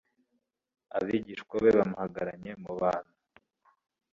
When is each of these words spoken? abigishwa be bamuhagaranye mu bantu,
abigishwa 0.97 1.55
be 1.63 1.71
bamuhagaranye 1.77 2.51
mu 2.63 2.71
bantu, 2.81 3.13